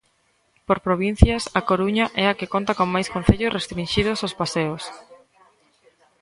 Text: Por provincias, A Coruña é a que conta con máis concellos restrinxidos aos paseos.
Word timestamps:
Por 0.67 0.77
provincias, 0.87 1.43
A 1.59 1.61
Coruña 1.69 2.05
é 2.23 2.25
a 2.27 2.37
que 2.39 2.51
conta 2.53 2.77
con 2.79 2.87
máis 2.95 3.07
concellos 3.15 3.53
restrinxidos 3.57 4.19
aos 4.19 4.37
paseos. 4.41 4.83